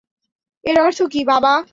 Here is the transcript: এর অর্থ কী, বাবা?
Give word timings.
এর 0.63 0.77
অর্থ 0.81 0.99
কী, 1.11 1.21
বাবা? 1.25 1.53